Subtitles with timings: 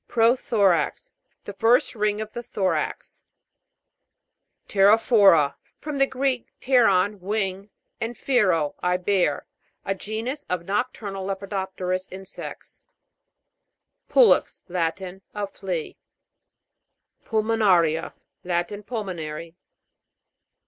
[0.07, 1.11] PROTHO'RAX.
[1.45, 3.23] The first ring of the thorax.
[4.67, 5.53] PTERO'PHORA.
[5.79, 9.45] From the Greek, pteron, wing, and phero, I bear.
[9.85, 12.81] A genus of nocturnal lepidopterous insects.
[14.09, 14.63] PU'LEX.
[14.69, 15.21] Latin.
[15.35, 15.99] A flea.
[17.25, 18.13] PULMONA'RIA.
[18.43, 18.81] Latin.
[18.81, 19.55] Pulmonary.